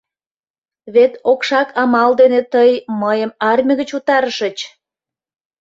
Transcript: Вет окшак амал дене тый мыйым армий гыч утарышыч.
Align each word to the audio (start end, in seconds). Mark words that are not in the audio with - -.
Вет 0.93 1.13
окшак 1.31 1.69
амал 1.81 2.11
дене 2.21 2.41
тый 2.53 2.71
мыйым 3.01 3.31
армий 3.51 3.77
гыч 3.79 3.89
утарышыч. 3.97 4.57